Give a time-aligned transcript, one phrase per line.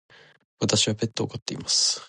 [0.59, 1.99] 私はペットを飼っています。